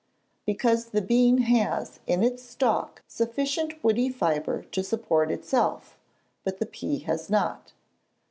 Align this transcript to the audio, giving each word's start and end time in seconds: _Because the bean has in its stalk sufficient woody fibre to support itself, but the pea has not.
_Because 0.47 0.85
the 0.85 1.01
bean 1.03 1.41
has 1.43 1.99
in 2.07 2.23
its 2.23 2.41
stalk 2.41 3.03
sufficient 3.07 3.83
woody 3.83 4.09
fibre 4.09 4.63
to 4.71 4.83
support 4.83 5.29
itself, 5.29 5.95
but 6.43 6.57
the 6.57 6.65
pea 6.65 6.97
has 7.01 7.29
not. 7.29 7.73